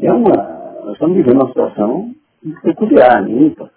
é 0.00 0.12
uma, 0.12 0.36
nós 0.84 0.92
estamos 0.92 1.16
vivendo 1.16 1.36
uma 1.36 1.48
situação 1.48 2.14
peculiar, 2.62 3.28
ímpar. 3.28 3.70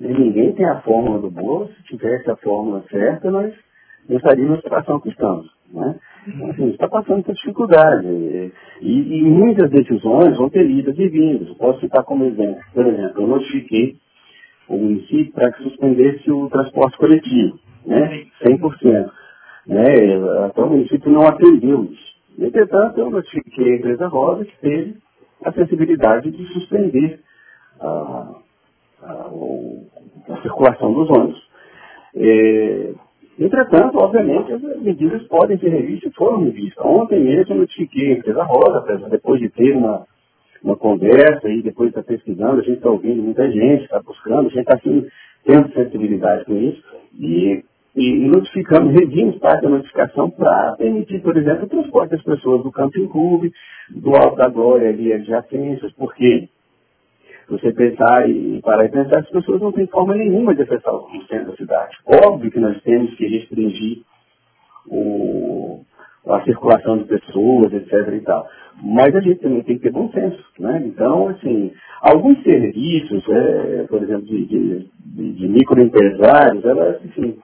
Ninguém 0.00 0.52
tem 0.52 0.66
a 0.66 0.80
fórmula 0.80 1.20
do 1.20 1.30
bolo, 1.30 1.68
se 1.68 1.82
tivesse 1.84 2.28
a 2.30 2.36
fórmula 2.36 2.82
certa, 2.90 3.30
nós 3.30 3.54
não 4.08 4.16
estaríamos 4.16 4.56
na 4.56 4.62
situação 4.62 5.00
que 5.00 5.10
estamos. 5.10 5.46
Né? 5.72 5.94
Então, 6.26 6.50
assim, 6.50 6.68
está 6.70 6.88
passando 6.88 7.22
por 7.22 7.34
dificuldade. 7.34 8.06
E, 8.06 8.52
e, 8.80 9.22
muitas 9.22 9.70
decisões 9.70 10.36
vão 10.36 10.50
ter 10.50 10.68
idas 10.68 10.98
e 10.98 11.08
vindas. 11.08 11.56
Posso 11.56 11.80
citar 11.80 12.02
como 12.04 12.24
exemplo. 12.24 12.60
Por 12.74 12.86
exemplo, 12.86 13.22
eu 13.22 13.26
notifiquei 13.28 13.96
o 14.68 14.76
município 14.76 15.32
para 15.32 15.52
que 15.52 15.62
suspendesse 15.62 16.30
o 16.30 16.48
transporte 16.50 16.96
coletivo, 16.98 17.58
né? 17.86 18.24
100%. 18.44 19.10
Né? 19.66 19.84
Até 20.46 20.62
o 20.62 20.70
município 20.70 21.10
não 21.10 21.26
atendeu 21.26 21.84
isso. 21.84 22.12
Entretanto, 22.38 22.98
eu 22.98 23.10
notifiquei 23.10 23.72
a 23.72 23.76
empresa 23.76 24.08
Rosa 24.08 24.44
que 24.44 24.58
teve 24.60 24.96
a 25.44 25.52
sensibilidade 25.52 26.30
de 26.30 26.46
suspender 26.52 27.20
a, 27.80 28.34
a, 29.02 29.30
a 30.30 30.42
circulação 30.42 30.92
dos 30.92 31.10
ônibus. 31.10 31.42
É, 32.14 32.92
entretanto, 33.38 33.98
obviamente, 33.98 34.52
as 34.52 34.62
medidas 34.80 35.22
podem 35.24 35.58
ser 35.58 35.70
revistas 35.70 36.12
e 36.12 36.14
foram 36.14 36.44
revistas. 36.44 36.84
Ontem 36.84 37.20
mesmo 37.20 37.54
eu 37.54 37.58
notifiquei 37.58 38.12
a 38.12 38.18
empresa 38.18 38.44
Rosa, 38.44 39.08
depois 39.08 39.40
de 39.40 39.48
ter 39.50 39.76
uma, 39.76 40.06
uma 40.62 40.76
conversa 40.76 41.48
e 41.48 41.62
depois 41.62 41.88
está 41.88 42.02
pesquisando, 42.02 42.60
a 42.60 42.64
gente 42.64 42.76
está 42.76 42.90
ouvindo 42.90 43.22
muita 43.22 43.50
gente, 43.50 43.84
está 43.84 44.00
buscando, 44.00 44.46
a 44.46 44.50
gente 44.50 44.60
está 44.60 44.74
assim, 44.74 45.06
tendo 45.44 45.72
sensibilidade 45.72 46.44
com 46.44 46.54
isso, 46.54 46.82
e 47.18 47.64
e 48.10 48.28
notificamos, 48.28 48.92
redimos 48.92 49.36
parte 49.38 49.62
da 49.62 49.68
notificação 49.68 50.30
para 50.30 50.74
permitir, 50.76 51.20
por 51.20 51.36
exemplo, 51.36 51.64
o 51.64 51.68
transporte 51.68 52.10
das 52.10 52.22
pessoas 52.22 52.62
do 52.62 52.72
Camping 52.72 53.08
Clube, 53.08 53.52
do 53.90 54.10
Alto 54.16 54.36
da 54.36 54.48
Glória 54.48 54.88
ali 54.88 55.12
adjacências, 55.12 55.92
porque 55.92 56.48
você 57.48 57.72
pensar 57.72 58.28
e 58.28 58.60
parar 58.62 58.86
e 58.86 58.90
pensar, 58.90 59.18
as 59.18 59.28
pessoas 59.28 59.60
não 59.60 59.72
têm 59.72 59.86
forma 59.86 60.14
nenhuma 60.14 60.54
de 60.54 60.62
acessar 60.62 60.94
o 60.94 61.08
centro 61.28 61.50
da 61.50 61.56
cidade. 61.56 61.96
Óbvio 62.06 62.50
que 62.50 62.60
nós 62.60 62.80
temos 62.82 63.14
que 63.14 63.26
restringir 63.26 64.02
o, 64.88 65.82
a 66.26 66.42
circulação 66.44 66.98
de 66.98 67.04
pessoas, 67.04 67.72
etc. 67.72 67.92
e 68.14 68.20
tal. 68.20 68.46
Mas 68.82 69.14
a 69.14 69.20
gente 69.20 69.40
também 69.40 69.62
tem 69.62 69.76
que 69.76 69.82
ter 69.82 69.92
bom 69.92 70.10
senso. 70.12 70.42
Né? 70.58 70.82
Então, 70.86 71.28
assim, 71.28 71.72
alguns 72.00 72.42
serviços, 72.42 73.24
é, 73.28 73.84
por 73.88 74.02
exemplo, 74.02 74.26
de, 74.26 74.46
de, 74.46 75.32
de, 75.34 75.48
microempresários, 75.48 76.64
elas, 76.64 77.00
assim, 77.04 77.38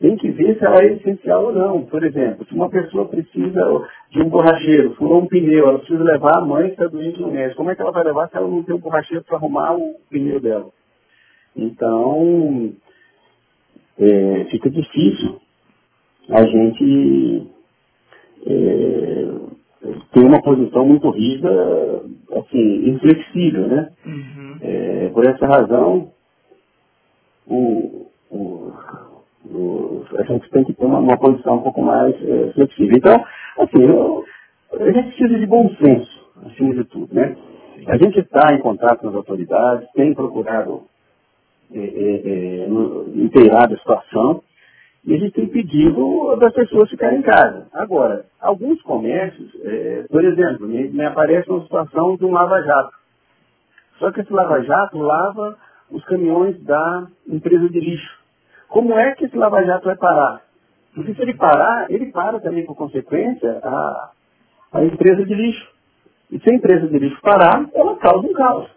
tem 0.00 0.16
que 0.16 0.30
ver 0.30 0.58
se 0.58 0.64
ela 0.64 0.82
é 0.82 0.92
essencial 0.92 1.46
ou 1.46 1.52
não. 1.52 1.82
Por 1.86 2.04
exemplo, 2.04 2.44
se 2.46 2.54
uma 2.54 2.68
pessoa 2.68 3.08
precisa 3.08 3.88
de 4.10 4.20
um 4.20 4.28
borracheiro, 4.28 4.94
furou 4.94 5.22
um 5.22 5.26
pneu, 5.26 5.68
ela 5.68 5.78
precisa 5.78 6.02
levar 6.02 6.38
a 6.38 6.44
mãe 6.44 6.66
que 6.66 6.72
está 6.72 6.86
doente 6.86 7.20
no 7.20 7.30
médico. 7.30 7.56
Como 7.56 7.70
é 7.70 7.74
que 7.74 7.82
ela 7.82 7.92
vai 7.92 8.04
levar 8.04 8.28
se 8.28 8.36
ela 8.36 8.48
não 8.48 8.62
tem 8.62 8.74
um 8.74 8.80
borracheiro 8.80 9.24
para 9.24 9.36
arrumar 9.36 9.74
o 9.74 9.94
pneu 10.10 10.40
dela? 10.40 10.68
Então, 11.56 12.72
é, 13.98 14.44
fica 14.50 14.68
difícil 14.68 15.40
a 16.30 16.44
gente 16.44 17.46
é, 18.46 19.28
ter 20.12 20.20
uma 20.20 20.42
posição 20.42 20.86
muito 20.86 21.08
rígida, 21.10 22.02
assim, 22.32 22.90
inflexível, 22.90 23.68
né? 23.68 23.88
Uhum. 24.04 24.58
É, 24.60 25.08
por 25.08 25.24
essa 25.24 25.46
razão, 25.46 26.10
o, 27.46 28.06
o 28.30 28.72
a 30.18 30.22
gente 30.22 30.50
tem 30.50 30.64
que 30.64 30.74
ter 30.74 30.84
uma, 30.84 30.98
uma 30.98 31.18
posição 31.18 31.56
um 31.56 31.62
pouco 31.62 31.82
mais 31.82 32.14
é, 32.22 32.52
flexível. 32.52 32.96
Então, 32.96 33.24
assim, 33.58 33.82
eu, 33.82 34.24
a 34.72 34.92
gente 34.92 35.08
precisa 35.08 35.38
de 35.38 35.46
bom 35.46 35.68
senso, 35.76 36.26
acima 36.46 36.74
de 36.74 36.84
tudo, 36.84 37.14
né? 37.14 37.36
A 37.86 37.96
gente 37.96 38.18
está 38.18 38.52
em 38.52 38.60
contato 38.60 39.00
com 39.00 39.08
as 39.08 39.14
autoridades, 39.14 39.88
tem 39.92 40.14
procurado 40.14 40.82
é, 41.72 41.78
é, 41.78 42.64
é, 42.64 42.68
inteirar 43.14 43.66
a 43.66 43.76
situação, 43.76 44.42
e 45.04 45.14
a 45.14 45.18
gente 45.18 45.32
tem 45.32 45.46
pedido 45.46 46.34
das 46.36 46.52
pessoas 46.52 46.90
ficarem 46.90 47.20
em 47.20 47.22
casa. 47.22 47.68
Agora, 47.72 48.26
alguns 48.40 48.82
comércios, 48.82 49.52
é, 49.64 50.04
por 50.10 50.24
exemplo, 50.24 50.66
me, 50.66 50.88
me 50.88 51.04
aparece 51.04 51.48
uma 51.48 51.62
situação 51.62 52.16
de 52.16 52.24
um 52.24 52.32
lava-jato. 52.32 52.92
Só 53.98 54.10
que 54.10 54.20
esse 54.20 54.32
lava-jato 54.32 54.98
lava 54.98 55.56
os 55.90 56.04
caminhões 56.04 56.60
da 56.64 57.06
empresa 57.28 57.68
de 57.68 57.80
lixo. 57.80 58.25
Como 58.76 58.92
é 58.92 59.14
que 59.14 59.24
esse 59.24 59.34
lava-jato 59.34 59.86
vai 59.86 59.96
parar? 59.96 60.42
Porque 60.94 61.14
se 61.14 61.22
ele 61.22 61.32
parar, 61.32 61.90
ele 61.90 62.12
para 62.12 62.38
também, 62.40 62.66
por 62.66 62.76
consequência, 62.76 63.58
a, 63.62 64.10
a 64.70 64.84
empresa 64.84 65.24
de 65.24 65.34
lixo. 65.34 65.66
E 66.30 66.38
se 66.38 66.50
a 66.50 66.52
empresa 66.52 66.86
de 66.86 66.98
lixo 66.98 67.18
parar, 67.22 67.66
ela 67.72 67.96
causa 67.96 68.28
um 68.28 68.34
caos. 68.34 68.68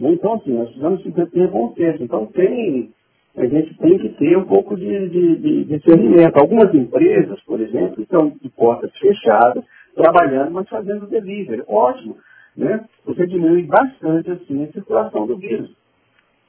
Então, 0.00 0.32
assim, 0.32 0.54
nós 0.54 0.70
precisamos 0.70 1.30
ter 1.30 1.46
bom 1.46 1.74
senso. 1.74 2.02
Então, 2.02 2.24
tem, 2.24 2.90
a 3.36 3.44
gente 3.44 3.76
tem 3.76 3.98
que 3.98 4.08
ter 4.14 4.38
um 4.38 4.46
pouco 4.46 4.74
de, 4.74 5.10
de, 5.10 5.36
de 5.36 5.64
discernimento. 5.76 6.38
Algumas 6.38 6.74
empresas, 6.74 7.38
por 7.42 7.60
exemplo, 7.60 8.00
estão 8.02 8.30
de 8.30 8.48
portas 8.48 8.90
fechadas, 8.96 9.62
trabalhando, 9.94 10.52
mas 10.52 10.66
fazendo 10.70 11.06
delivery. 11.06 11.64
Ótimo. 11.68 12.16
Né? 12.56 12.82
Você 13.04 13.26
diminui 13.26 13.64
bastante, 13.64 14.30
assim, 14.30 14.64
a 14.64 14.72
circulação 14.72 15.26
do 15.26 15.36
vírus. 15.36 15.70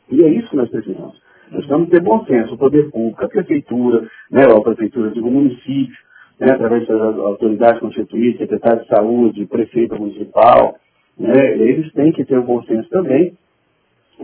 E 0.09 0.23
é 0.23 0.29
isso 0.29 0.49
que 0.49 0.55
nós 0.55 0.69
precisamos. 0.69 1.27
Nós 1.51 1.65
precisamos 1.65 1.89
ter 1.89 2.01
bom 2.01 2.23
senso, 2.25 2.53
o 2.53 2.57
poder 2.57 2.89
público, 2.91 3.25
a 3.25 3.29
prefeitura, 3.29 4.07
né, 4.31 4.43
a 4.43 4.61
prefeitura 4.61 5.09
do 5.09 5.21
município, 5.21 5.97
né, 6.39 6.51
através 6.51 6.87
das 6.87 7.17
autoridades 7.17 7.79
constituídas, 7.79 8.39
secretário 8.39 8.81
de 8.81 8.87
saúde, 8.87 9.45
prefeito 9.47 9.99
municipal, 9.99 10.75
né, 11.17 11.57
eles 11.57 11.91
têm 11.93 12.11
que 12.11 12.23
ter 12.23 12.37
o 12.37 12.43
bom 12.43 12.61
senso 12.63 12.87
também 12.89 13.35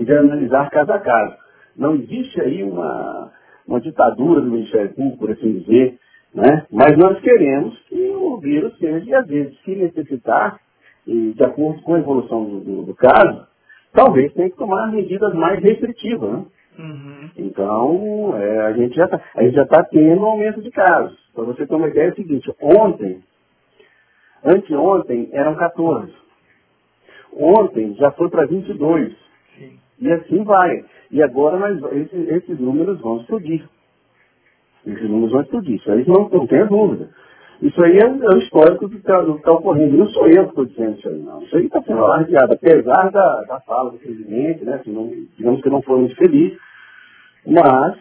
de 0.03 0.13
analisar 0.13 0.69
caso 0.69 0.91
a 0.91 0.99
caso. 0.99 1.35
Não 1.75 1.95
existe 1.95 2.39
aí 2.41 2.63
uma, 2.63 3.31
uma 3.67 3.81
ditadura 3.81 4.41
do 4.41 4.51
Ministério 4.51 4.93
Público, 4.93 5.17
por 5.17 5.31
assim 5.31 5.59
dizer, 5.59 5.97
né? 6.33 6.65
mas 6.71 6.97
nós 6.97 7.19
queremos 7.21 7.77
que 7.87 8.09
o 8.09 8.37
vírus 8.37 8.77
seja, 8.77 9.05
e 9.05 9.13
às 9.13 9.27
vezes, 9.27 9.57
se 9.63 9.75
necessitar, 9.75 10.59
e 11.07 11.33
de 11.33 11.43
acordo 11.43 11.81
com 11.81 11.95
a 11.95 11.99
evolução 11.99 12.43
do, 12.45 12.59
do, 12.59 12.83
do 12.83 12.95
caso, 12.95 13.47
talvez 13.93 14.33
tenha 14.33 14.49
que 14.49 14.57
tomar 14.57 14.91
medidas 14.91 15.33
mais 15.33 15.61
restritivas. 15.61 16.31
Né? 16.31 16.45
Uhum. 16.77 17.29
Então, 17.37 18.37
é, 18.37 18.61
a 18.67 18.73
gente 18.73 18.95
já 18.95 19.05
está 19.05 19.65
tá 19.65 19.83
tendo 19.85 20.21
um 20.21 20.25
aumento 20.25 20.61
de 20.61 20.71
casos. 20.71 21.17
Para 21.33 21.45
você 21.45 21.65
ter 21.65 21.75
uma 21.75 21.87
ideia, 21.87 22.09
é 22.09 22.11
o 22.11 22.15
seguinte, 22.15 22.51
ontem, 22.61 23.23
anteontem 24.43 25.29
eram 25.31 25.55
14. 25.55 26.13
Ontem 27.33 27.93
já 27.95 28.11
foi 28.11 28.29
para 28.29 28.45
22. 28.45 29.13
Sim. 29.57 29.79
E 29.99 30.11
assim 30.11 30.43
vai. 30.43 30.85
E 31.11 31.21
agora 31.21 31.57
nós, 31.57 31.93
esses, 31.93 32.29
esses 32.29 32.59
números 32.59 32.99
vão 33.01 33.21
explodir. 33.21 33.67
Esses 34.85 35.09
números 35.09 35.31
vão 35.31 35.41
explodir. 35.41 35.75
Isso 35.75 35.91
aí 35.91 36.07
não, 36.07 36.29
não 36.29 36.47
tenha 36.47 36.65
dúvida. 36.65 37.09
Isso 37.61 37.81
aí 37.83 37.97
é, 37.97 38.03
é 38.03 38.35
o 38.35 38.37
histórico 38.39 38.89
que 38.89 38.97
está 38.97 39.23
tá 39.23 39.51
ocorrendo. 39.51 39.97
Não 39.97 40.07
sou 40.09 40.27
eu 40.27 40.43
que 40.43 40.49
estou 40.49 40.65
dizendo 40.65 40.97
isso 40.97 41.07
aí, 41.09 41.19
não. 41.19 41.41
Isso 41.41 41.55
aí 41.55 41.65
está 41.65 41.81
sendo 41.81 42.03
alardeado, 42.03 42.53
apesar 42.53 43.11
da, 43.11 43.41
da 43.43 43.59
fala 43.61 43.91
do 43.91 43.97
presidente, 43.97 44.65
né? 44.65 44.79
Que 44.83 44.91
não, 44.91 45.11
digamos 45.37 45.61
que 45.61 45.69
não 45.69 45.81
foi 45.81 45.99
muito 45.99 46.15
feliz, 46.15 46.57
mas 47.45 47.97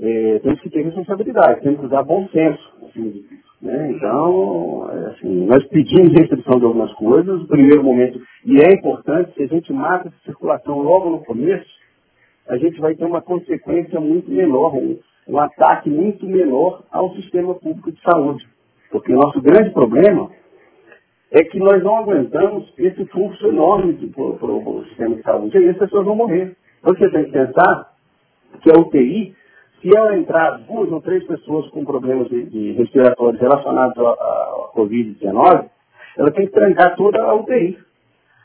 é, 0.00 0.38
temos 0.40 0.60
que 0.60 0.70
ter 0.70 0.82
responsabilidade, 0.82 1.60
temos 1.60 1.80
que 1.80 1.86
usar 1.86 2.02
bom 2.02 2.26
senso. 2.28 2.72
Assim, 2.88 3.24
né? 3.60 3.92
Então, 3.92 4.90
é, 4.90 5.06
assim, 5.10 5.46
nós 5.46 5.64
pedimos 5.68 6.12
restrição 6.12 6.58
de 6.58 6.64
algumas 6.64 6.92
coisas, 6.94 7.40
no 7.40 7.46
primeiro 7.46 7.82
momento, 7.82 8.20
e 8.44 8.58
é 8.58 8.72
importante, 8.74 9.32
se 9.34 9.42
a 9.42 9.46
gente 9.46 9.72
mata 9.72 10.08
essa 10.08 10.24
circulação 10.24 10.78
logo 10.80 11.10
no 11.10 11.24
começo, 11.24 11.68
a 12.48 12.56
gente 12.58 12.78
vai 12.80 12.94
ter 12.94 13.04
uma 13.04 13.22
consequência 13.22 13.98
muito 14.00 14.30
menor, 14.30 14.74
um, 14.74 14.98
um 15.26 15.38
ataque 15.38 15.88
muito 15.88 16.26
menor 16.26 16.82
ao 16.90 17.14
sistema 17.14 17.54
público 17.54 17.90
de 17.90 18.00
saúde. 18.02 18.44
Porque 18.94 19.12
o 19.12 19.16
nosso 19.16 19.42
grande 19.42 19.70
problema 19.70 20.30
é 21.32 21.42
que 21.42 21.58
nós 21.58 21.82
não 21.82 21.96
aguentamos 21.96 22.72
esse 22.78 23.04
fluxo 23.06 23.44
enorme 23.48 23.92
para 24.14 24.52
o 24.52 24.84
sistema 24.84 25.16
de 25.16 25.22
saúde. 25.22 25.58
E 25.58 25.68
as 25.68 25.76
pessoas 25.76 26.04
vão 26.06 26.14
morrer. 26.14 26.56
Você 26.80 27.10
tem 27.10 27.24
que 27.24 27.32
pensar 27.32 27.92
que 28.62 28.70
a 28.70 28.78
UTI, 28.78 29.34
se 29.82 29.96
ela 29.96 30.16
entrar 30.16 30.60
duas 30.60 30.92
ou 30.92 31.00
três 31.00 31.26
pessoas 31.26 31.68
com 31.70 31.84
problemas 31.84 32.28
de, 32.28 32.44
de 32.44 32.72
respiratórios 32.74 33.40
relacionados 33.40 33.98
à, 33.98 34.70
Covid-19, 34.76 35.68
ela 36.16 36.30
tem 36.30 36.46
que 36.46 36.52
trancar 36.52 36.94
toda 36.94 37.20
a 37.20 37.34
UTI. 37.34 37.76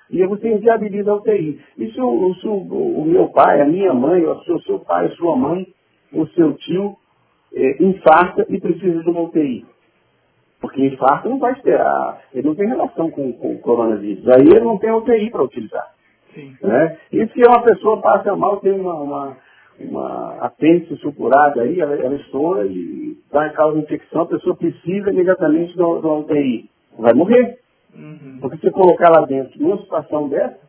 E 0.10 0.26
você 0.26 0.52
inviabiliza 0.52 1.12
a 1.12 1.16
UTI. 1.18 1.62
E 1.78 1.92
se, 1.92 2.02
o, 2.02 2.34
se 2.42 2.48
o, 2.48 2.56
o, 2.56 3.06
meu 3.06 3.28
pai, 3.28 3.62
a 3.62 3.66
minha 3.66 3.94
mãe, 3.94 4.26
o 4.26 4.62
seu 4.64 4.80
pai, 4.80 5.06
a 5.06 5.12
sua 5.12 5.36
mãe, 5.36 5.68
o 6.12 6.26
seu 6.30 6.54
tio, 6.54 6.98
é, 7.54 7.84
infarta 7.84 8.48
e 8.50 8.60
precisa 8.60 9.04
de 9.04 9.10
uma 9.12 9.22
UTI? 9.22 9.64
Porque 10.60 10.86
infarto 10.86 11.30
não 11.30 11.40
vai 11.40 11.54
esperar, 11.54 12.22
ele 12.34 12.48
não 12.48 12.56
tem 12.56 12.68
relação 12.68 13.10
com, 13.10 13.32
com 13.34 13.54
o 13.54 13.60
coronavírus. 13.60 14.28
Aí 14.28 14.42
ele 14.42 14.60
não 14.60 14.78
tem 14.78 14.92
UTI 14.92 15.30
para 15.30 15.44
utilizar. 15.44 15.88
Né? 16.62 16.98
E 17.12 17.28
se 17.28 17.44
uma 17.44 17.62
pessoa 17.64 18.02
passa 18.02 18.36
mal, 18.36 18.58
tem 18.58 18.74
uma, 18.74 18.94
uma 18.94 19.38
uma 19.80 20.36
apêndice 20.40 20.98
supurada 20.98 21.62
aí, 21.62 21.80
ela, 21.80 21.96
ela 21.96 22.16
estoura 22.16 22.66
e 22.66 23.18
dá 23.32 23.50
causa 23.52 23.78
de 23.78 23.84
infecção, 23.84 24.24
a 24.24 24.28
pessoa 24.28 24.56
precisa 24.56 25.10
imediatamente 25.10 25.76
do, 25.78 26.02
do 26.02 26.20
UTI. 26.20 26.70
Vai 26.98 27.14
morrer. 27.14 27.60
Uhum. 27.96 28.40
Porque 28.42 28.58
se 28.58 28.72
colocar 28.72 29.10
lá 29.10 29.26
dentro, 29.26 29.60
numa 29.62 29.78
situação 29.78 30.28
dessa, 30.28 30.60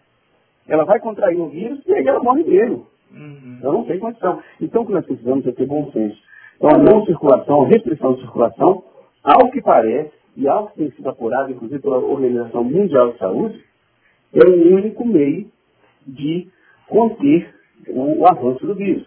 ela 0.69 0.85
vai 0.85 1.01
contrair 1.01 1.39
o 1.39 1.49
vírus 1.49 1.81
e 1.87 1.93
aí 1.93 2.07
ela 2.07 2.23
morre 2.23 2.45
mesmo. 2.45 2.87
Uhum. 3.13 3.59
Eu 3.63 3.73
não 3.73 3.85
tem 3.85 3.99
condição. 3.99 4.41
Então, 4.61 4.83
o 4.83 4.87
que 4.87 4.93
nós 4.93 5.05
precisamos 5.05 5.47
é 5.47 5.53
ter 5.53 5.67
bom 5.67 5.91
senso. 5.93 6.17
Então, 6.57 6.71
a 6.71 6.79
não 6.79 7.05
circulação, 7.05 7.63
a 7.63 7.67
restrição 7.67 8.15
de 8.15 8.21
circulação, 8.21 8.85
ao 9.23 9.51
que 9.51 9.61
parece, 9.61 10.13
e 10.37 10.49
algo 10.49 10.71
que 10.71 10.79
tem 10.79 10.91
sido 10.93 11.09
apurado, 11.09 11.51
inclusive 11.51 11.81
pela 11.81 11.99
Organização 11.99 12.65
Mundial 12.65 13.13
de 13.13 13.19
Saúde, 13.19 13.65
é 14.33 14.47
o 14.47 14.75
único 14.75 15.05
meio 15.05 15.51
de 16.07 16.49
conter 16.89 17.55
o, 17.89 18.21
o 18.21 18.27
avanço 18.27 18.67
do 18.67 18.75
vírus. 18.75 19.07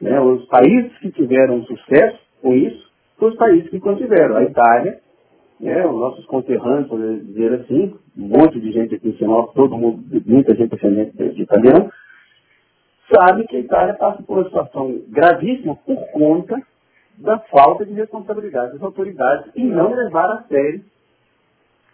Né? 0.00 0.20
Os 0.20 0.46
países 0.46 0.96
que 0.98 1.10
tiveram 1.12 1.64
sucesso 1.64 2.18
com 2.42 2.54
isso 2.54 2.90
foram 3.18 3.32
os 3.32 3.38
países 3.38 3.70
que 3.70 3.78
contiveram. 3.78 4.36
A 4.36 4.44
Itália, 4.44 5.00
né, 5.60 5.86
os 5.86 5.98
nossos 5.98 6.24
conterrâneos, 6.26 6.88
por 6.88 6.98
dizer 6.98 7.52
assim, 7.54 7.94
um 8.16 8.28
monte 8.28 8.58
de 8.58 8.72
gente 8.72 8.94
aqui 8.94 9.08
em 9.08 9.16
Sinop, 9.16 9.54
todo 9.54 9.76
mundo, 9.76 10.02
muita 10.26 10.54
gente 10.54 10.70
descendente 10.70 11.16
de 11.16 11.42
italiano, 11.42 11.90
sabe 13.14 13.46
que 13.46 13.56
a 13.56 13.60
Itália 13.60 13.94
passa 13.94 14.22
por 14.22 14.38
uma 14.38 14.44
situação 14.44 15.02
gravíssima 15.08 15.76
por 15.76 15.96
conta 16.12 16.56
da 17.20 17.38
falta 17.38 17.84
de 17.84 17.92
responsabilidade 17.92 18.72
das 18.72 18.82
autoridades 18.82 19.50
em 19.54 19.66
não 19.66 19.92
levar 19.92 20.26
a 20.30 20.42
sério 20.44 20.82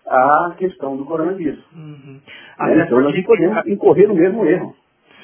a 0.07 0.55
questão 0.57 0.97
do 0.97 1.05
coronavírus. 1.05 1.63
Uhum. 1.73 2.21
É, 2.61 2.83
então 2.85 3.01
nós 3.01 3.25
podemos 3.25 3.67
incorrer 3.67 4.09
no 4.09 4.15
mesmo 4.15 4.45
erro. 4.47 4.75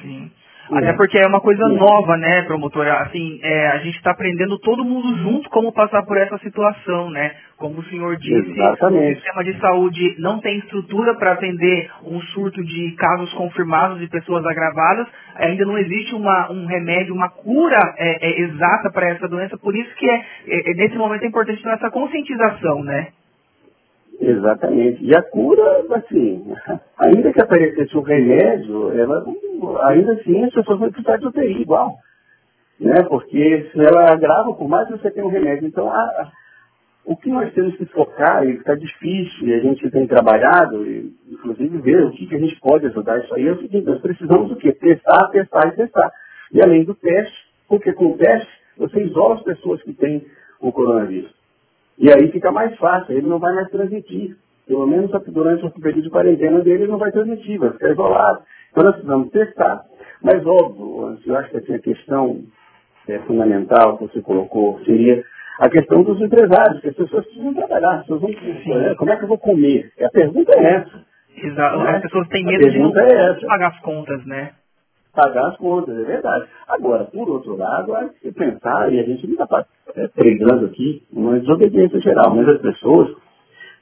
Sim. 0.01 0.31
Até 0.71 0.93
porque 0.95 1.19
é 1.19 1.27
uma 1.27 1.41
coisa 1.41 1.67
nova, 1.69 2.17
né, 2.17 2.43
promotora? 2.43 3.01
Assim, 3.03 3.41
é, 3.43 3.69
a 3.69 3.79
gente 3.79 3.97
está 3.97 4.13
aprendendo 4.13 4.59
todo 4.59 4.85
mundo 4.85 5.17
junto 5.19 5.51
como 5.51 5.73
passar 5.73 6.05
por 6.05 6.17
essa 6.17 6.39
situação, 6.39 7.11
né? 7.11 7.33
Como 7.57 7.81
o 7.81 7.85
senhor 7.85 8.17
disse, 8.17 8.51
Exatamente. 8.51 9.13
o 9.13 9.15
sistema 9.17 9.45
de 9.45 9.59
saúde 9.61 10.17
não 10.19 10.41
tem 10.41 10.59
estrutura 10.59 11.15
para 11.15 11.33
atender 11.33 11.91
um 12.05 12.21
surto 12.21 12.63
de 12.65 12.93
casos 12.93 13.33
confirmados 13.35 13.99
de 13.99 14.09
pessoas 14.09 14.45
agravadas. 14.47 15.07
Ainda 15.37 15.65
não 15.65 15.79
existe 15.79 16.15
uma, 16.15 16.51
um 16.51 16.67
remédio, 16.67 17.15
uma 17.15 17.29
cura 17.29 17.95
é, 17.99 18.27
é, 18.27 18.41
exata 18.43 18.91
para 18.91 19.11
essa 19.11 19.29
doença. 19.29 19.57
Por 19.59 19.77
isso 19.77 19.95
que 19.97 20.09
é, 20.09 20.25
é, 20.49 20.75
nesse 20.75 20.97
momento 20.97 21.23
é 21.25 21.27
importante 21.27 21.63
essa 21.69 21.91
conscientização, 21.91 22.83
né? 22.83 23.09
Exatamente. 24.23 25.05
E 25.05 25.15
a 25.17 25.23
cura, 25.23 25.85
assim, 25.97 26.55
ainda 26.97 27.33
que 27.33 27.41
aparecesse 27.41 27.97
um 27.97 28.03
remédio, 28.03 28.93
ela, 28.93 29.25
ainda 29.89 30.13
assim 30.13 30.45
as 30.45 30.55
pessoas 30.55 30.79
vão 30.79 30.93
precisar 30.93 31.17
de 31.17 31.27
UTI 31.27 31.61
igual. 31.61 31.97
Né? 32.79 33.03
Porque 33.09 33.69
se 33.73 33.81
ela 33.81 34.13
agrava, 34.13 34.55
por 34.55 34.69
mais 34.69 34.87
que 34.87 34.97
você 34.97 35.11
tenha 35.11 35.27
um 35.27 35.31
remédio. 35.31 35.67
Então, 35.67 35.91
a, 35.91 35.99
a, 35.99 36.33
o 37.05 37.17
que 37.17 37.31
nós 37.31 37.53
temos 37.53 37.77
que 37.77 37.85
focar, 37.87 38.47
e 38.47 38.53
está 38.53 38.77
difícil, 38.77 39.49
e 39.49 39.55
a 39.55 39.59
gente 39.59 39.91
tem 39.91 40.07
trabalhado, 40.07 40.87
e, 40.87 41.13
inclusive 41.29 41.79
ver 41.79 42.05
o 42.05 42.13
que, 42.13 42.27
que 42.27 42.37
a 42.37 42.39
gente 42.39 42.59
pode 42.61 42.87
ajudar 42.87 43.19
isso 43.19 43.35
aí, 43.35 43.49
é 43.49 43.53
o 43.53 43.61
seguinte, 43.61 43.87
nós 43.87 44.01
precisamos 44.01 44.49
do 44.49 44.57
quê? 44.57 44.73
Testar, 44.73 45.31
testar 45.31 45.67
e 45.67 45.73
testar. 45.73 46.13
E 46.53 46.63
além 46.63 46.85
do 46.85 46.95
teste, 46.95 47.37
porque 47.69 47.93
com 47.93 48.13
o 48.13 48.17
teste, 48.17 48.49
você 48.77 49.03
isola 49.03 49.35
as 49.35 49.43
pessoas 49.43 49.83
que 49.83 49.93
têm 49.93 50.25
o 50.61 50.71
coronavírus. 50.71 51.42
E 51.99 52.11
aí 52.11 52.31
fica 52.31 52.51
mais 52.51 52.77
fácil, 52.77 53.17
ele 53.17 53.27
não 53.27 53.39
vai 53.39 53.55
mais 53.55 53.69
transmitir. 53.71 54.37
Pelo 54.67 54.87
menos 54.87 55.11
durante 55.29 55.67
o 55.67 55.71
período 55.71 56.05
de 56.05 56.11
quarentena 56.11 56.61
dele, 56.61 56.85
ele 56.85 56.93
não 56.93 56.99
vai 56.99 57.11
transmitir, 57.11 57.59
vai 57.59 57.71
ficar 57.73 57.91
isolado. 57.91 58.43
Então 58.71 58.85
nós 58.85 58.95
precisamos 58.95 59.31
testar. 59.31 59.83
Mas 60.23 60.47
óbvio, 60.47 61.19
eu 61.27 61.37
acho 61.37 61.51
que 61.51 61.57
assim, 61.59 61.75
a 61.75 61.79
questão 61.79 62.43
é, 63.09 63.19
fundamental 63.21 63.99
que 63.99 64.05
você 64.05 64.23
colocou 64.23 64.81
seria 64.85 65.23
a 65.59 65.69
questão 65.69 66.03
dos 66.03 66.21
empresários, 66.21 66.81
que 66.81 66.89
as 66.89 66.97
pessoas 66.97 67.25
precisam 67.27 67.55
trabalhar, 67.55 67.97
as 67.97 68.03
pessoas 68.03 68.21
vão, 68.21 68.31
né? 68.31 68.95
como 68.95 69.11
é 69.11 69.17
que 69.17 69.25
eu 69.25 69.29
vou 69.29 69.39
comer? 69.39 69.93
A 70.01 70.09
pergunta 70.09 70.53
é 70.57 70.75
essa. 70.77 71.05
Exato. 71.37 71.79
Né? 71.79 71.91
As 71.91 72.03
pessoas 72.03 72.29
têm 72.29 72.45
medo 72.45 72.71
de 72.71 72.79
não 72.79 72.97
é 72.97 73.35
pagar 73.47 73.69
as 73.69 73.81
contas, 73.81 74.25
né? 74.27 74.53
Pagar 75.15 75.49
as 75.49 75.57
contas, 75.57 75.97
é 75.97 76.05
verdade. 76.05 76.47
Agora, 76.69 77.05
por 77.05 77.29
outro 77.29 77.57
lado, 77.57 77.95
há 77.95 78.09
que 78.09 78.33
pensar, 78.33 78.93
e 78.93 78.99
a 78.99 79.03
gente 79.05 79.27
não 79.27 79.35
está 79.35 79.67
é, 79.95 80.09
pregando 80.09 80.67
aqui 80.67 81.03
uma 81.13 81.39
desobediência 81.39 82.01
geral, 82.01 82.35
mas 82.35 82.49
as 82.49 82.61
pessoas 82.61 83.15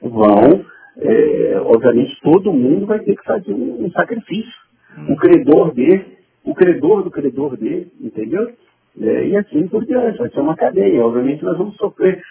vão, 0.01 0.65
é, 0.97 1.61
obviamente, 1.65 2.19
todo 2.21 2.53
mundo 2.53 2.85
vai 2.85 2.99
ter 2.99 3.15
que 3.15 3.23
fazer 3.23 3.53
um, 3.53 3.85
um 3.85 3.91
sacrifício. 3.91 4.61
O 5.09 5.15
credor 5.15 5.73
dele, 5.73 6.17
o 6.43 6.53
credor 6.53 7.03
do 7.03 7.11
credor 7.11 7.55
dele, 7.55 7.89
entendeu? 8.01 8.51
É, 8.99 9.27
e 9.27 9.37
assim 9.37 9.67
por 9.67 9.85
diante, 9.85 10.17
vai 10.17 10.29
ser 10.29 10.41
uma 10.41 10.55
cadeia. 10.55 11.05
Obviamente 11.05 11.43
nós 11.43 11.57
vamos 11.57 11.77
sofrer. 11.77 12.21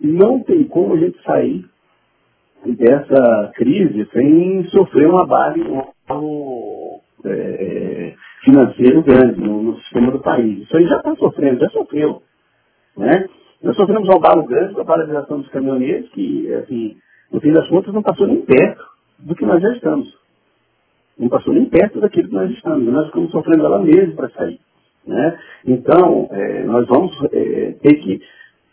Não 0.00 0.40
tem 0.40 0.64
como 0.64 0.94
a 0.94 0.98
gente 0.98 1.22
sair 1.22 1.64
dessa 2.66 3.52
crise 3.54 4.08
sem 4.12 4.64
sofrer 4.70 5.06
uma 5.06 5.26
base 5.26 5.60
no, 5.60 5.84
é, 6.08 6.73
financeiro 8.54 9.02
grande 9.02 9.40
no, 9.40 9.62
no, 9.62 9.78
sistema 9.80 10.12
do 10.12 10.20
país. 10.20 10.62
Isso 10.62 10.76
aí 10.76 10.86
já 10.86 10.96
está 10.96 11.14
sofrendo, 11.16 11.60
já 11.60 11.68
sofreu. 11.70 12.22
Né? 12.96 13.26
Nós 13.62 13.76
sofremos 13.76 14.08
um 14.08 14.16
abalo 14.16 14.44
grande 14.44 14.74
com 14.74 14.82
a 14.82 14.84
paralisação 14.84 15.40
dos 15.40 15.48
caminhoneiros, 15.48 16.08
que, 16.10 16.52
assim, 16.54 16.96
no 17.32 17.40
fim 17.40 17.52
das 17.52 17.68
contas, 17.68 17.92
não 17.92 18.02
passou 18.02 18.26
nem 18.26 18.42
perto 18.42 18.84
do 19.18 19.34
que 19.34 19.44
nós 19.44 19.60
já 19.60 19.72
estamos. 19.72 20.14
Não 21.18 21.28
passou 21.28 21.52
nem 21.52 21.64
perto 21.66 22.00
daquilo 22.00 22.28
que 22.28 22.34
nós 22.34 22.50
estamos. 22.50 22.92
Nós 22.92 23.06
ficamos 23.06 23.30
sofrendo 23.30 23.64
ela 23.64 23.78
mesmo 23.80 24.14
para 24.14 24.30
sair. 24.30 24.60
Né? 25.06 25.38
Então, 25.66 26.28
é, 26.30 26.64
nós 26.64 26.86
vamos 26.86 27.12
é, 27.32 27.72
ter 27.82 27.94
que 27.94 28.20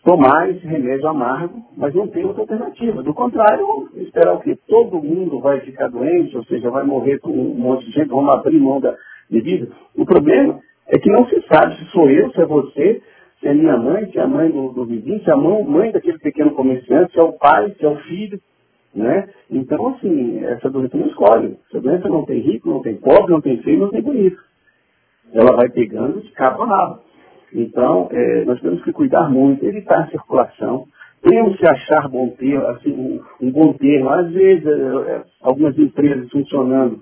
tomar 0.04 0.50
esse 0.50 0.66
remédio 0.66 1.08
amargo, 1.08 1.62
mas 1.76 1.94
não 1.94 2.08
tem 2.08 2.24
outra 2.24 2.42
alternativa. 2.42 3.02
Do 3.02 3.14
contrário, 3.14 3.88
esperar 3.96 4.34
o 4.34 4.40
que 4.40 4.56
todo 4.66 5.02
mundo 5.02 5.40
vai 5.40 5.60
ficar 5.60 5.88
doente, 5.88 6.36
ou 6.36 6.44
seja, 6.44 6.70
vai 6.70 6.84
morrer 6.84 7.18
com 7.20 7.30
um 7.30 7.54
monte 7.54 7.86
de 7.86 7.92
gente, 7.92 8.08
vamos 8.08 8.34
abrir 8.34 8.58
mão 8.58 8.80
da 8.80 8.96
O 9.96 10.04
problema 10.04 10.60
é 10.88 10.98
que 10.98 11.10
não 11.10 11.26
se 11.26 11.40
sabe 11.46 11.76
se 11.78 11.86
sou 11.86 12.10
eu, 12.10 12.30
se 12.32 12.40
é 12.40 12.44
você, 12.44 13.02
se 13.40 13.48
é 13.48 13.54
minha 13.54 13.76
mãe, 13.76 14.10
se 14.10 14.18
é 14.18 14.22
a 14.22 14.26
mãe 14.26 14.50
do, 14.50 14.68
do 14.72 14.84
vizinho, 14.84 15.22
se 15.22 15.30
é 15.30 15.32
a 15.32 15.36
mãe, 15.36 15.64
mãe 15.64 15.90
daquele 15.90 16.18
pequeno 16.18 16.52
comerciante, 16.52 17.12
se 17.12 17.18
é 17.18 17.22
o 17.22 17.32
pai, 17.32 17.74
se 17.78 17.84
é 17.84 17.88
o 17.88 17.96
filho. 17.96 18.40
Né? 18.94 19.28
Então, 19.50 19.88
assim, 19.88 20.44
essa 20.44 20.68
doença 20.68 20.98
não 20.98 21.06
escolhe. 21.06 21.56
Essa 21.70 21.80
doença 21.80 22.08
não 22.08 22.24
tem 22.24 22.40
rico, 22.40 22.68
não 22.68 22.82
tem 22.82 22.94
pobre, 22.96 23.32
não 23.32 23.40
tem 23.40 23.56
feio, 23.62 23.80
não 23.80 23.90
tem 23.90 24.02
bonito. 24.02 24.38
Ela 25.32 25.56
vai 25.56 25.70
pegando 25.70 26.20
de 26.20 26.30
cabo 26.32 26.62
a 26.62 26.66
rabo. 26.66 27.00
Então, 27.54 28.08
é, 28.12 28.44
nós 28.44 28.60
temos 28.60 28.82
que 28.84 28.92
cuidar 28.92 29.30
muito, 29.30 29.64
evitar 29.64 30.02
a 30.02 30.08
circulação. 30.08 30.86
Temos 31.22 31.56
que 31.56 31.66
achar 31.66 32.08
bom 32.08 32.28
termo, 32.30 32.66
assim, 32.66 32.92
um, 32.92 33.46
um 33.46 33.50
bom 33.50 33.72
termo. 33.72 34.10
Às 34.10 34.30
vezes, 34.30 34.66
é, 34.66 34.70
é 34.70 35.22
algumas 35.40 35.78
empresas 35.78 36.30
funcionando 36.30 37.00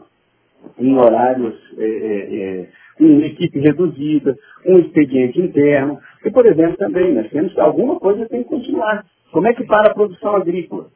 em 0.80 0.96
horários 0.96 1.54
é, 1.78 1.84
é, 1.84 2.36
é, 2.36 2.68
uma 2.98 3.26
equipe 3.26 3.58
reduzida, 3.58 4.36
um 4.66 4.78
expediente 4.78 5.40
interno. 5.40 5.98
E, 6.24 6.30
por 6.30 6.46
exemplo, 6.46 6.76
também 6.76 7.14
nós 7.14 7.28
temos 7.30 7.52
que 7.52 7.60
alguma 7.60 7.98
coisa 7.98 8.28
tem 8.28 8.42
que 8.42 8.48
continuar. 8.48 9.04
Como 9.32 9.46
é 9.46 9.54
que 9.54 9.64
para 9.64 9.90
a 9.90 9.94
produção 9.94 10.34
agrícola? 10.34 10.88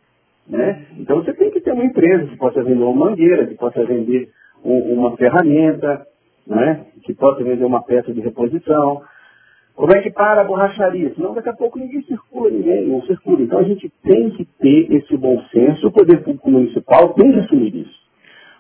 Né? 0.48 0.86
Então 0.98 1.22
você 1.22 1.32
tem 1.32 1.50
que 1.50 1.60
ter 1.60 1.72
uma 1.72 1.84
empresa 1.84 2.26
que 2.26 2.36
possa 2.36 2.62
vender 2.62 2.82
uma 2.82 3.06
mangueira, 3.06 3.46
que 3.46 3.54
possa 3.54 3.82
vender 3.84 4.28
um, 4.62 4.94
uma 4.94 5.16
ferramenta, 5.16 6.06
né? 6.46 6.86
que 7.02 7.14
possa 7.14 7.42
vender 7.42 7.64
uma 7.64 7.82
peça 7.82 8.12
de 8.12 8.20
reposição. 8.20 9.02
Como 9.74 9.92
é 9.92 10.02
que 10.02 10.10
para 10.10 10.42
a 10.42 10.44
borracharia? 10.44 11.12
Senão 11.14 11.34
daqui 11.34 11.48
a 11.48 11.54
pouco 11.54 11.78
ninguém 11.78 12.02
circula, 12.02 12.50
ninguém 12.50 12.86
não 12.86 13.02
circula. 13.02 13.42
Então 13.42 13.58
a 13.58 13.64
gente 13.64 13.90
tem 14.02 14.30
que 14.30 14.44
ter 14.44 14.92
esse 14.92 15.16
bom 15.16 15.40
senso, 15.50 15.88
o 15.88 15.92
poder 15.92 16.22
público 16.22 16.50
municipal 16.50 17.14
tem 17.14 17.32
que 17.32 17.38
assumir 17.40 17.74
isso. 17.74 18.03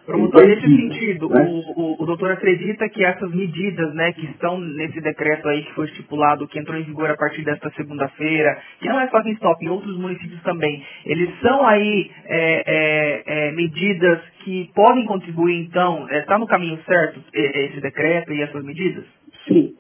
Promotor, 0.06 0.46
nesse 0.46 0.60
sentido, 0.60 1.30
né? 1.30 1.46
o, 1.48 1.80
o, 1.80 2.02
o, 2.02 2.06
doutor 2.06 2.32
acredita 2.32 2.86
que 2.90 3.02
essas 3.02 3.34
medidas 3.34 3.94
né, 3.94 4.12
que 4.12 4.26
estão 4.26 4.60
nesse 4.60 5.00
decreto 5.00 5.48
aí 5.48 5.62
que 5.64 5.72
foi 5.72 5.86
estipulado, 5.86 6.46
que 6.46 6.58
entrou 6.58 6.78
em 6.78 6.82
vigor 6.82 7.10
a 7.10 7.16
partir 7.16 7.42
desta 7.42 7.70
segunda-feira, 7.70 8.58
que 8.80 8.88
não 8.88 9.00
é 9.00 9.08
só 9.08 9.16
aqui 9.16 9.30
em 9.30 9.32
Stop, 9.32 9.64
em 9.64 9.70
outros 9.70 9.96
municípios 9.98 10.42
também, 10.42 10.84
eles 11.06 11.30
são 11.40 11.66
aí 11.66 12.10
é, 12.26 12.64
é, 12.66 13.48
é, 13.48 13.52
medidas 13.52 14.20
que 14.44 14.70
podem 14.74 15.06
contribuir, 15.06 15.64
então, 15.64 16.06
está 16.10 16.38
no 16.38 16.46
caminho 16.46 16.78
certo 16.84 17.18
esse 17.32 17.80
decreto 17.80 18.30
e 18.30 18.42
essas 18.42 18.62
medidas? 18.62 19.04
Sim, 19.48 19.74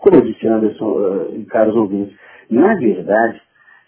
como 0.00 0.16
eu 0.16 0.22
disse, 0.22 0.48
Anderson 0.48 1.28
e 1.36 1.44
caros 1.44 1.76
ouvintes, 1.76 2.16
na 2.50 2.74
verdade, 2.74 3.40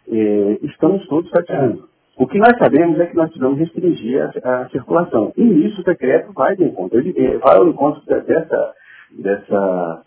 eh, 0.08 0.58
estamos 0.62 1.04
todos 1.08 1.28
chateando. 1.30 1.91
O 2.16 2.26
que 2.26 2.38
nós 2.38 2.56
sabemos 2.58 3.00
é 3.00 3.06
que 3.06 3.16
nós 3.16 3.30
precisamos 3.30 3.58
restringir 3.58 4.22
a, 4.22 4.62
a 4.62 4.68
circulação. 4.68 5.32
E 5.36 5.42
nisso 5.42 5.80
o 5.80 5.84
decreto 5.84 6.32
vai 6.32 6.54
de 6.56 6.64
encontro. 6.64 6.98
Ele 6.98 7.38
vai 7.38 7.56
ao 7.56 7.68
encontro 7.68 8.02
dessa, 8.06 8.74
dessa, 9.10 10.02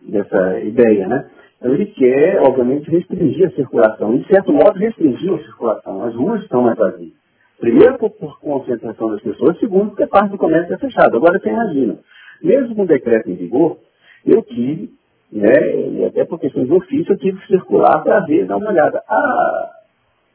dessa 0.00 0.60
ideia, 0.60 1.06
né? 1.06 1.30
Então, 1.58 1.74
ele 1.74 1.86
quer, 1.86 2.40
obviamente, 2.42 2.90
restringir 2.90 3.46
a 3.46 3.52
circulação. 3.52 4.16
De 4.16 4.26
certo 4.26 4.52
modo, 4.52 4.78
restringir 4.78 5.32
a 5.32 5.38
circulação. 5.38 6.04
As 6.04 6.14
ruas 6.14 6.42
estão 6.42 6.62
mais 6.62 6.76
vazias. 6.76 7.12
Primeiro, 7.58 7.98
por, 7.98 8.10
por 8.10 8.38
concentração 8.40 9.10
das 9.10 9.22
pessoas. 9.22 9.58
Segundo, 9.58 9.90
porque 9.90 10.06
parte 10.06 10.30
do 10.30 10.38
comércio 10.38 10.74
é 10.74 10.78
fechado. 10.78 11.16
Agora, 11.16 11.38
você 11.38 11.48
imagina, 11.48 11.98
mesmo 12.42 12.74
com 12.74 12.82
o 12.82 12.86
decreto 12.86 13.30
em 13.30 13.34
vigor, 13.34 13.78
eu 14.26 14.42
tive 14.42 14.90
né? 15.34 15.52
E 15.90 16.04
até 16.04 16.24
por 16.24 16.38
questões 16.38 16.68
de 16.68 16.72
ofício 16.72 17.12
eu 17.12 17.18
tive 17.18 17.40
que 17.40 17.48
circular 17.48 18.02
para 18.04 18.20
ver, 18.20 18.46
dar 18.46 18.56
uma 18.56 18.70
olhada. 18.70 19.02
A, 19.08 19.70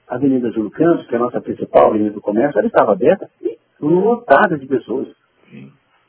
a 0.10 0.16
Avenida 0.16 0.52
Júlio 0.52 0.72
Campos, 0.72 1.06
que 1.06 1.14
é 1.14 1.18
a 1.18 1.22
nossa 1.22 1.40
principal 1.40 1.90
avenida 1.90 2.12
do 2.12 2.22
comércio, 2.22 2.58
ela 2.58 2.68
estava 2.68 2.94
aberta 2.94 3.30
e 3.42 3.58
lotada 3.80 4.58
de 4.58 4.66
pessoas. 4.66 5.08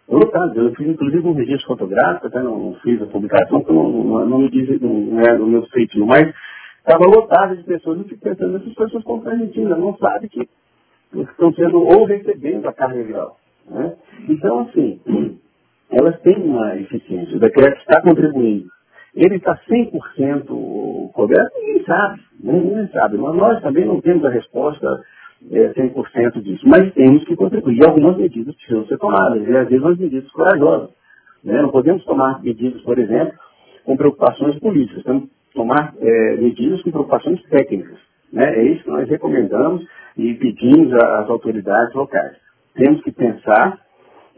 Lotada. 0.09 0.59
Eu 0.59 0.75
fiz 0.75 0.89
inclusive 0.89 1.29
um 1.29 1.35
registro 1.35 1.69
fotográfico, 1.69 2.27
até 2.27 2.43
não, 2.43 2.75
fiz 2.83 3.01
a 3.01 3.07
publicação, 3.07 3.61
porque 3.61 3.73
não, 3.73 3.91
não, 3.91 4.27
não 4.27 4.39
me 4.39 4.51
diz, 4.51 4.81
não 4.81 5.21
é 5.21 5.35
o 5.35 5.47
meu 5.47 5.63
feitio, 5.67 6.07
mas 6.07 6.35
estava 6.79 7.05
lotada 7.05 7.55
de 7.55 7.63
pessoas. 7.63 7.99
Eu 7.99 8.05
fico 8.05 8.21
pensando, 8.21 8.57
essas 8.57 8.75
pessoas 8.75 9.03
estão 9.03 9.21
transmitindo, 9.21 9.77
não 9.77 9.97
sabem 9.99 10.29
que 10.29 10.49
estão 11.15 11.53
sendo 11.53 11.83
ou 11.83 12.05
recebendo 12.07 12.67
a 12.67 12.73
carga 12.73 13.03
viral. 13.03 13.37
Né? 13.69 13.95
Então, 14.29 14.61
assim, 14.61 15.01
elas 15.93 16.19
têm 16.23 16.43
uma 16.43 16.75
eficiência. 16.77 17.37
O 17.37 17.41
decreto 17.41 17.79
está 17.81 18.01
contribuindo. 18.01 18.69
Ele 19.15 19.37
está 19.37 19.57
100% 19.69 21.13
coberto? 21.13 21.53
Ninguém 21.59 21.85
sabe. 21.85 22.30
Ninguém 22.43 22.89
sabe. 22.89 23.17
Mas 23.17 23.35
nós 23.37 23.63
também 23.63 23.85
não 23.85 24.01
temos 24.01 24.25
a 24.25 24.31
resposta 24.31 25.03
é, 25.51 25.69
100% 25.73 26.43
disso. 26.43 26.67
Mas 26.67 26.93
temos 26.95 27.25
que 27.25 27.37
contribuir. 27.37 27.85
Algumas 27.87 28.17
medidas 28.17 28.55
precisam 28.57 28.87
ser 28.87 28.99
tomadas. 28.99 29.47
E 29.47 29.57
às 29.57 29.69
vezes 29.69 29.85
umas 29.85 29.99
medidas 29.99 30.31
corajosas. 30.33 30.91
Né? 31.45 31.61
Não 31.61 31.71
podemos 31.71 32.05
tomar 32.05 32.43
medidas, 32.43 32.81
por 32.83 32.99
exemplo, 32.99 33.35
com 33.85 33.97
preocupações 33.97 34.59
políticas. 34.59 35.03
Temos 35.05 35.25
que 35.25 35.31
tomar 35.55 35.95
é, 36.01 36.37
medidas 36.37 36.83
com 36.83 36.91
preocupações 36.91 37.43
técnicas. 37.45 37.99
Né? 38.33 38.59
É 38.59 38.63
isso 38.65 38.85
que 38.85 38.91
nós 38.91 39.09
recomendamos 39.09 39.85
e 40.17 40.35
pedimos 40.35 40.93
às 40.95 41.29
autoridades 41.29 41.95
locais. 41.95 42.37
Temos 42.75 43.03
que 43.03 43.11
pensar 43.11 43.79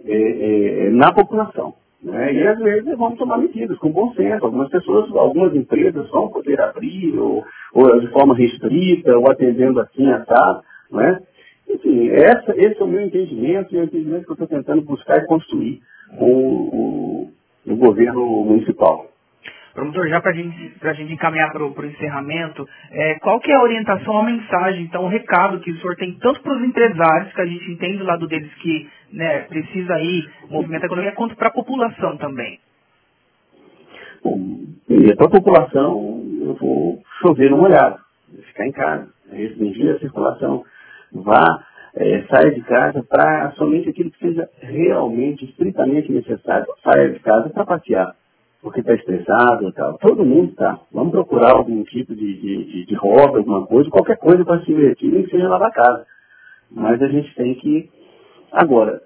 é, 0.05 0.87
é, 0.87 0.91
na 0.91 1.13
população. 1.13 1.75
Né? 2.03 2.35
E 2.35 2.47
às 2.47 2.59
vezes 2.59 2.99
vamos 2.99 3.19
tomar 3.19 3.39
medidas 3.39 3.79
com 3.79 3.93
bom 3.93 4.13
senso. 4.15 4.45
Algumas 4.45 4.69
pessoas, 4.69 5.15
algumas 5.15 5.55
empresas 5.55 6.11
vão 6.11 6.29
poder 6.29 6.61
abrir, 6.61 7.17
ou, 7.19 7.45
ou 7.73 8.01
de 8.01 8.09
forma 8.09 8.35
restrita, 8.35 9.17
ou 9.17 9.31
atendendo 9.31 9.81
assim, 9.81 10.11
assado. 10.11 10.63
Né? 10.91 11.21
Enfim, 11.69 12.09
essa, 12.11 12.55
esse 12.57 12.81
é 12.81 12.85
o 12.85 12.89
meu 12.89 13.03
entendimento 13.03 13.75
e 13.75 13.79
é 13.79 13.83
o 13.83 13.85
entendimento 13.85 14.25
que 14.25 14.31
eu 14.31 14.35
estou 14.35 14.49
tentando 14.49 14.83
buscar 14.83 15.19
e 15.19 15.27
construir 15.27 15.81
com 16.19 16.31
o, 16.31 17.29
o, 17.67 17.73
o 17.73 17.77
governo 17.77 18.45
municipal. 18.45 19.12
Promotor, 19.75 20.07
já 20.07 20.21
para 20.21 20.33
gente, 20.33 20.75
a 20.83 20.93
gente 20.93 21.15
encaminhar 21.15 21.51
para 21.51 21.65
o 21.65 21.87
encerramento, 21.87 22.69
é, 22.91 23.19
qual 23.21 23.41
que 23.41 23.51
é 23.51 23.55
a 23.55 23.63
orientação, 23.63 24.19
a 24.19 24.23
mensagem, 24.23 24.83
então, 24.83 25.05
o 25.05 25.09
recado 25.09 25.61
que 25.61 25.71
o 25.71 25.81
senhor 25.81 25.97
tem 25.97 26.13
tanto 26.19 26.43
para 26.43 26.55
os 26.55 26.63
empresários, 26.63 27.33
que 27.33 27.41
a 27.41 27.47
gente 27.47 27.71
entende 27.71 27.99
do 27.99 28.05
lado 28.05 28.27
deles 28.27 28.53
que 28.57 28.89
né, 29.13 29.41
precisa 29.43 29.95
aí 29.95 30.29
movimento 30.51 30.85
econômico, 30.85 31.17
quanto 31.17 31.37
para 31.37 31.49
a 31.49 31.53
população 31.53 32.19
também? 32.19 32.61
Bom, 34.23 34.39
para 35.17 35.27
a 35.27 35.31
população, 35.31 36.23
eu 36.43 36.55
vou 36.55 37.03
chover 37.23 37.51
no 37.51 37.57
molhado, 37.57 37.99
ficar 38.49 38.67
em 38.67 38.73
casa, 38.73 39.09
restringir 39.33 39.95
a 39.95 39.99
circulação, 39.99 40.65
vá, 41.13 41.65
é, 41.97 42.23
saia 42.31 42.53
de 42.53 42.61
casa 42.63 43.03
para 43.09 43.53
somente 43.53 43.89
aquilo 43.89 44.11
que 44.11 44.19
seja 44.19 44.49
realmente, 44.61 45.47
estritamente 45.47 46.13
necessário, 46.13 46.67
saia 46.85 47.11
de 47.11 47.21
casa 47.21 47.49
para 47.49 47.65
passear 47.65 48.15
porque 48.63 48.81
está 48.81 48.95
estressado 48.95 49.69
e 49.69 49.73
tal. 49.73 49.99
Todo 49.99 50.25
mundo 50.25 50.53
está. 50.53 50.79
Vamos 50.93 51.11
procurar 51.11 51.53
algum 51.53 51.83
tipo 51.83 52.15
de, 52.15 52.41
de, 52.41 52.87
de, 52.87 52.95
hobby, 52.95 53.39
alguma 53.39 53.67
coisa, 53.67 53.91
qualquer 53.91 54.17
coisa 54.17 54.45
para 54.45 54.61
se 54.61 54.67
divertir, 54.67 55.11
nem 55.11 55.25
que 55.25 55.31
seja 55.31 55.49
lá 55.49 55.59
da 55.59 55.71
casa. 55.71 56.07
Mas 56.71 57.03
a 57.03 57.09
gente 57.09 57.35
tem 57.35 57.55
que. 57.57 57.91
Agora, 58.53 59.03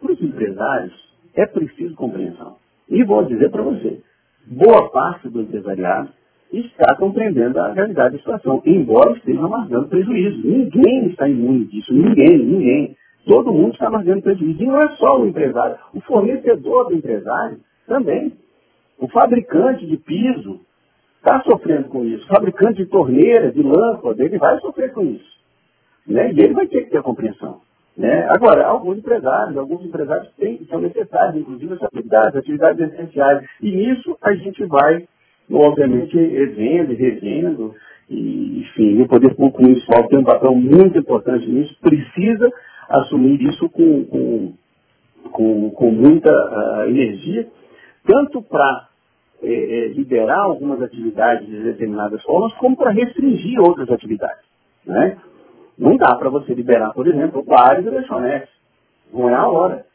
para 0.00 0.12
os 0.12 0.20
empresários, 0.20 0.92
é 1.34 1.46
preciso 1.46 1.94
compreensão. 1.94 2.56
E 2.88 3.04
vou 3.04 3.24
dizer 3.24 3.50
para 3.50 3.62
você, 3.62 4.00
boa 4.46 4.90
parte 4.90 5.28
do 5.28 5.42
empresariado 5.42 6.08
está 6.52 6.96
compreendendo 6.96 7.60
a 7.60 7.72
realidade 7.72 8.14
da 8.14 8.18
situação, 8.18 8.60
embora 8.66 9.12
esteja 9.12 9.40
amargando 9.40 9.86
prejuízo. 9.86 10.44
Ninguém 10.44 11.06
está 11.06 11.28
imune 11.28 11.66
disso, 11.66 11.94
ninguém, 11.94 12.38
ninguém. 12.38 12.96
Todo 13.24 13.52
mundo 13.52 13.74
está 13.74 13.86
amargando 13.86 14.22
prejuízo. 14.22 14.60
E 14.60 14.66
não 14.66 14.82
é 14.82 14.88
só 14.96 15.20
o 15.20 15.28
empresário, 15.28 15.76
o 15.94 16.00
fornecedor 16.00 16.88
do 16.88 16.96
empresário 16.96 17.58
também. 17.86 18.32
O 19.00 19.08
fabricante 19.08 19.86
de 19.86 19.96
piso 19.96 20.60
está 21.16 21.42
sofrendo 21.42 21.88
com 21.88 22.04
isso. 22.04 22.24
O 22.24 22.28
fabricante 22.28 22.84
de 22.84 22.86
torneira, 22.86 23.50
de 23.50 23.62
lâmpada, 23.62 24.22
ele 24.22 24.36
vai 24.38 24.58
sofrer 24.60 24.92
com 24.92 25.02
isso. 25.02 25.40
Né? 26.06 26.32
E 26.32 26.40
ele 26.40 26.52
vai 26.52 26.66
ter 26.66 26.84
que 26.84 26.90
ter 26.90 26.98
a 26.98 27.02
compreensão. 27.02 27.60
Né? 27.96 28.26
Agora, 28.28 28.66
alguns 28.66 28.98
empresários, 28.98 29.56
alguns 29.56 29.84
empresários 29.84 30.30
têm, 30.36 30.64
são 30.68 30.80
necessários, 30.80 31.40
inclusive, 31.40 31.74
essas 31.74 31.84
atividades, 31.84 32.36
atividades 32.36 32.92
essenciais. 32.92 33.46
E 33.62 33.70
nisso 33.70 34.16
a 34.20 34.34
gente 34.34 34.64
vai, 34.66 35.06
obviamente, 35.50 36.16
vendo 36.16 36.92
e 36.92 36.96
revendo. 36.96 37.74
E, 38.08 38.60
enfim, 38.60 39.00
o 39.00 39.08
poder 39.08 39.34
público 39.34 39.62
municipal 39.62 40.08
tem 40.08 40.18
um 40.18 40.24
papel 40.24 40.54
muito 40.54 40.98
importante 40.98 41.48
nisso, 41.48 41.74
precisa 41.80 42.50
assumir 42.88 43.40
isso 43.42 43.68
com, 43.70 44.04
com, 44.04 44.52
com, 45.30 45.70
com 45.70 45.90
muita 45.90 46.30
uh, 46.30 46.88
energia, 46.88 47.46
tanto 48.04 48.42
para 48.42 48.89
é, 49.42 49.52
é, 49.52 49.88
liberar 49.88 50.42
algumas 50.42 50.82
atividades 50.82 51.46
de 51.46 51.62
determinadas 51.62 52.22
formas, 52.22 52.52
como 52.54 52.76
para 52.76 52.90
restringir 52.90 53.58
outras 53.58 53.90
atividades. 53.90 54.44
Né? 54.84 55.16
Não 55.78 55.96
dá 55.96 56.14
para 56.14 56.28
você 56.28 56.52
liberar, 56.52 56.92
por 56.92 57.06
exemplo, 57.08 57.42
bares 57.42 57.86
e 57.86 57.90
lanchonetes. 57.90 58.50
Não 59.12 59.30
é 59.30 59.34
a 59.34 59.48
hora. 59.48 59.86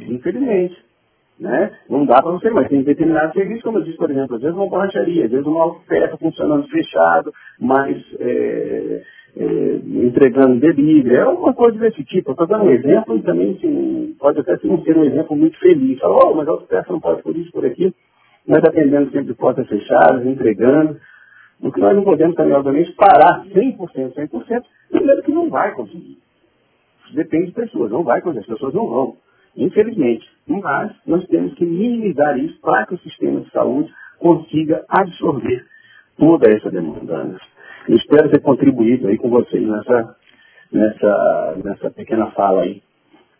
Infelizmente. 0.00 0.76
Né? 1.38 1.70
Não 1.88 2.04
dá 2.04 2.20
para 2.20 2.32
você, 2.32 2.50
mas 2.50 2.68
tem 2.68 2.82
determinados 2.82 3.32
serviços, 3.34 3.62
como 3.62 3.78
eu 3.78 3.84
disse, 3.84 3.96
por 3.96 4.10
exemplo, 4.10 4.36
às 4.36 4.42
vezes 4.42 4.56
uma 4.56 4.68
borracharia, 4.68 5.24
às 5.24 5.30
vezes 5.30 5.46
uma 5.46 5.66
oferta 5.66 6.16
funcionando 6.16 6.68
fechado, 6.68 7.32
mas 7.60 7.96
é, 8.20 9.02
é, 9.36 9.74
entregando 10.06 10.60
delivery, 10.60 11.16
é 11.16 11.24
uma 11.24 11.54
coisa 11.54 11.78
desse 11.78 12.04
tipo. 12.04 12.32
Estou 12.32 12.46
dando 12.46 12.64
um 12.64 12.70
exemplo 12.70 13.16
e 13.16 13.22
também 13.22 13.52
assim, 13.52 14.16
pode 14.18 14.40
até 14.40 14.56
ser 14.56 14.68
um 14.68 15.04
exemplo 15.04 15.36
muito 15.36 15.58
feliz. 15.58 15.98
Fala, 16.00 16.18
oh, 16.24 16.34
mas 16.34 16.48
a 16.48 16.52
oferta 16.52 16.92
não 16.92 17.00
pode 17.00 17.22
por 17.22 17.36
isso, 17.36 17.50
por 17.52 17.64
aqui 17.64 17.94
nós 18.46 18.64
atendendo 18.64 19.10
sempre 19.10 19.28
de 19.28 19.34
portas 19.34 19.68
fechadas, 19.68 20.26
entregando. 20.26 20.98
O 21.60 21.70
que 21.70 21.80
nós 21.80 21.94
não 21.94 22.02
podemos 22.02 22.34
também, 22.34 22.54
obviamente, 22.54 22.92
parar 22.92 23.44
100%, 23.46 24.14
100%, 24.14 24.62
primeiro 24.90 25.22
que 25.22 25.32
não 25.32 25.48
vai 25.48 25.72
conseguir. 25.72 26.18
Depende 27.14 27.46
de 27.46 27.52
pessoas, 27.52 27.90
não 27.90 28.02
vai 28.02 28.20
conseguir, 28.20 28.40
as 28.40 28.46
pessoas 28.46 28.74
não 28.74 28.88
vão, 28.88 29.16
infelizmente. 29.56 30.28
Mas 30.46 30.92
nós 31.06 31.24
temos 31.26 31.54
que 31.54 31.64
minimizar 31.64 32.36
isso 32.38 32.58
para 32.60 32.86
que 32.86 32.94
o 32.94 32.98
sistema 32.98 33.40
de 33.40 33.50
saúde 33.50 33.92
consiga 34.18 34.84
absorver 34.88 35.64
toda 36.18 36.50
essa 36.50 36.70
demanda. 36.70 37.36
Eu 37.88 37.96
espero 37.96 38.30
ter 38.30 38.40
contribuído 38.40 39.08
aí 39.08 39.16
com 39.18 39.28
vocês 39.28 39.62
nessa, 39.66 40.16
nessa, 40.72 41.56
nessa 41.62 41.90
pequena 41.90 42.30
fala 42.32 42.62
aí 42.62 42.82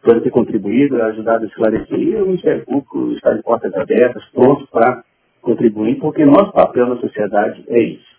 espero 0.02 0.20
ter 0.20 0.30
contribuído, 0.30 1.00
ajudado 1.00 1.44
a 1.44 1.46
esclarecer. 1.46 1.98
E 1.98 2.16
o 2.16 2.26
Ministério 2.26 2.64
Público 2.64 3.12
está 3.12 3.32
de 3.32 3.42
portas 3.42 3.72
abertas, 3.74 4.24
pronto 4.34 4.66
para 4.70 5.04
contribuir, 5.40 5.98
porque 6.00 6.24
nosso 6.24 6.52
papel 6.52 6.86
na 6.88 6.96
sociedade 6.96 7.64
é 7.68 7.80
isso. 7.80 8.11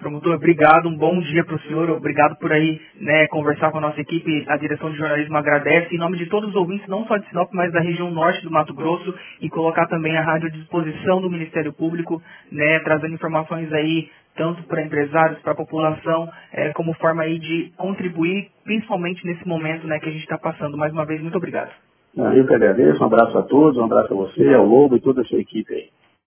Promotor, 0.00 0.34
obrigado, 0.34 0.88
um 0.88 0.96
bom 0.96 1.18
dia 1.20 1.42
para 1.42 1.56
o 1.56 1.60
senhor, 1.60 1.88
obrigado 1.90 2.36
por 2.36 2.52
aí 2.52 2.80
né, 3.00 3.26
conversar 3.28 3.70
com 3.70 3.78
a 3.78 3.80
nossa 3.80 4.00
equipe, 4.00 4.44
a 4.46 4.56
direção 4.56 4.90
de 4.90 4.98
jornalismo 4.98 5.36
agradece, 5.36 5.94
em 5.94 5.98
nome 5.98 6.18
de 6.18 6.26
todos 6.26 6.50
os 6.50 6.54
ouvintes, 6.54 6.86
não 6.86 7.06
só 7.06 7.16
de 7.16 7.26
Sinop, 7.28 7.50
mas 7.52 7.72
da 7.72 7.80
região 7.80 8.10
norte 8.10 8.42
do 8.42 8.50
Mato 8.50 8.74
Grosso, 8.74 9.14
e 9.40 9.48
colocar 9.48 9.86
também 9.86 10.16
a 10.16 10.22
rádio 10.22 10.48
à 10.48 10.50
disposição 10.50 11.20
do 11.22 11.30
Ministério 11.30 11.72
Público, 11.72 12.22
né, 12.52 12.78
trazendo 12.80 13.14
informações 13.14 13.72
aí 13.72 14.10
tanto 14.36 14.62
para 14.64 14.82
empresários, 14.82 15.40
para 15.40 15.52
a 15.52 15.56
população, 15.56 16.28
é, 16.52 16.72
como 16.74 16.92
forma 16.94 17.22
aí 17.22 17.38
de 17.38 17.72
contribuir, 17.76 18.50
principalmente 18.64 19.26
nesse 19.26 19.48
momento 19.48 19.86
né, 19.86 19.98
que 19.98 20.10
a 20.10 20.12
gente 20.12 20.22
está 20.22 20.36
passando. 20.36 20.76
Mais 20.76 20.92
uma 20.92 21.06
vez, 21.06 21.22
muito 21.22 21.38
obrigado. 21.38 21.70
Eu 22.14 22.46
que 22.46 22.54
agradeço, 22.54 23.02
um 23.02 23.06
abraço 23.06 23.36
a 23.38 23.42
todos, 23.42 23.78
um 23.78 23.84
abraço 23.84 24.12
a 24.12 24.16
você, 24.16 24.54
ao 24.54 24.64
Lobo 24.64 24.96
e 24.96 25.00
toda 25.00 25.22
a 25.22 25.24
sua 25.24 25.40
equipe 25.40 25.74
aí. 25.74 25.88